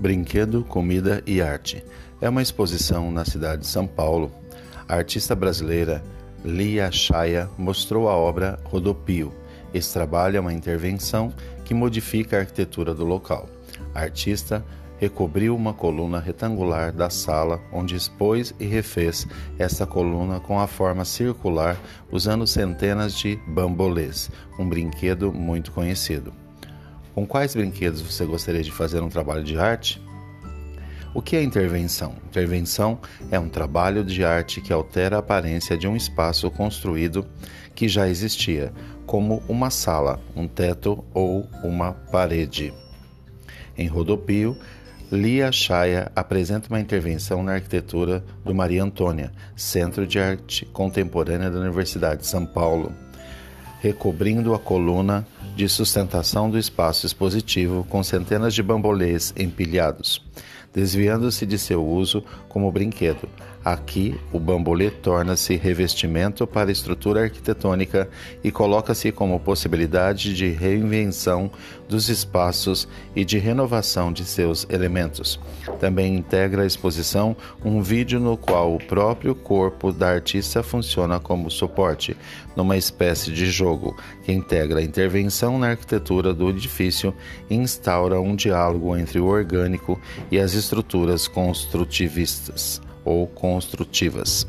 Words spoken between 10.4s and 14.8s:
uma intervenção que modifica a arquitetura do local. A artista